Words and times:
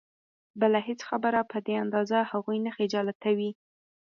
بله 0.59 0.79
هېڅ 0.87 0.99
خبره 1.09 1.41
په 1.51 1.57
دې 1.65 1.73
اندازه 1.83 2.17
هغوی 2.31 2.57
نه 2.65 2.71
خجالتوي. 2.77 3.51